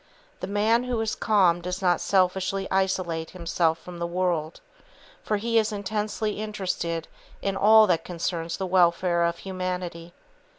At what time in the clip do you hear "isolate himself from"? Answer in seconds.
2.71-3.99